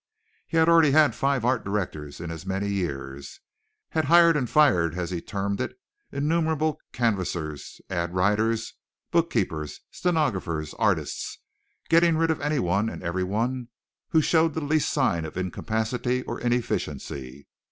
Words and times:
He 0.47 0.57
had 0.57 0.67
already 0.67 0.89
had 0.93 1.13
five 1.13 1.45
art 1.45 1.63
directors 1.63 2.19
in 2.19 2.31
as 2.31 2.43
many 2.43 2.67
years, 2.69 3.39
had 3.89 4.05
"hired 4.05 4.35
and 4.35 4.49
fired," 4.49 4.95
as 4.95 5.11
he 5.11 5.21
termed 5.21 5.61
it, 5.61 5.77
innumerable 6.11 6.79
canvassers, 6.91 7.79
ad 7.87 8.15
writers, 8.15 8.73
book 9.11 9.29
keepers, 9.29 9.81
stenographers, 9.91 10.73
artists 10.79 11.37
getting 11.87 12.17
rid 12.17 12.31
of 12.31 12.41
anyone 12.41 12.89
and 12.89 13.03
everyone 13.03 13.67
who 14.09 14.23
showed 14.23 14.55
the 14.55 14.61
least 14.61 14.89
sign 14.91 15.23
of 15.23 15.37
incapacity 15.37 16.23
or 16.23 16.39
inefficiency. 16.41 17.45